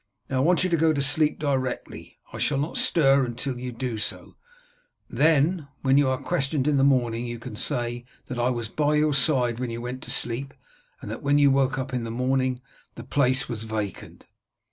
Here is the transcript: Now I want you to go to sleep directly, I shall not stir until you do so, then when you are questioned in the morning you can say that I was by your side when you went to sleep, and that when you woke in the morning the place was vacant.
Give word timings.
Now 0.31 0.37
I 0.37 0.39
want 0.39 0.63
you 0.63 0.69
to 0.71 0.77
go 0.77 0.93
to 0.93 1.01
sleep 1.03 1.37
directly, 1.37 2.17
I 2.33 2.39
shall 2.39 2.57
not 2.57 2.75
stir 2.75 3.23
until 3.23 3.59
you 3.59 3.71
do 3.71 3.99
so, 3.99 4.35
then 5.07 5.67
when 5.83 5.99
you 5.99 6.07
are 6.07 6.17
questioned 6.19 6.67
in 6.67 6.77
the 6.77 6.83
morning 6.83 7.27
you 7.27 7.37
can 7.37 7.55
say 7.55 8.05
that 8.25 8.39
I 8.39 8.49
was 8.49 8.67
by 8.67 8.95
your 8.95 9.13
side 9.13 9.59
when 9.59 9.69
you 9.69 9.79
went 9.79 10.01
to 10.01 10.09
sleep, 10.09 10.55
and 11.03 11.11
that 11.11 11.21
when 11.21 11.37
you 11.37 11.51
woke 11.51 11.77
in 11.93 12.03
the 12.03 12.09
morning 12.09 12.61
the 12.95 13.03
place 13.03 13.47
was 13.47 13.61
vacant. 13.61 14.25